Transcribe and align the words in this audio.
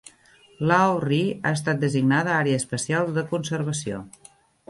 Lough 0.69 0.95
Ree 1.03 1.27
ha 1.49 1.51
estat 1.57 1.83
designada 1.83 2.33
Àrea 2.37 2.61
Especial 2.63 3.13
de 3.19 3.27
Conservació. 3.35 4.01